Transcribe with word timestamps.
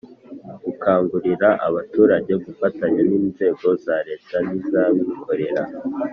gukangurira 0.63 1.49
abaturage 1.67 2.31
gufatanya 2.45 3.01
n’inzego 3.09 3.67
za 3.85 3.97
leta 4.07 4.35
n'iz'abikorera 4.47 5.63